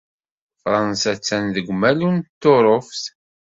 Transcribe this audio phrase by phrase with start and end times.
[0.61, 3.03] Fransa attan deg umalu n Tuṛuft.